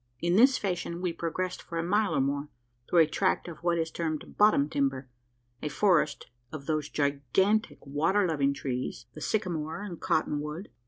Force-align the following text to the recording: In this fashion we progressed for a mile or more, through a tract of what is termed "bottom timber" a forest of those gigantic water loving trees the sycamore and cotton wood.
In 0.19 0.35
this 0.35 0.57
fashion 0.57 0.99
we 0.99 1.13
progressed 1.13 1.61
for 1.61 1.77
a 1.77 1.83
mile 1.83 2.15
or 2.15 2.21
more, 2.21 2.49
through 2.89 3.01
a 3.01 3.05
tract 3.05 3.47
of 3.47 3.59
what 3.59 3.77
is 3.77 3.91
termed 3.91 4.35
"bottom 4.35 4.67
timber" 4.67 5.07
a 5.61 5.69
forest 5.69 6.25
of 6.51 6.65
those 6.65 6.89
gigantic 6.89 7.85
water 7.85 8.25
loving 8.27 8.51
trees 8.55 9.05
the 9.13 9.21
sycamore 9.21 9.83
and 9.83 10.01
cotton 10.01 10.39
wood. 10.39 10.69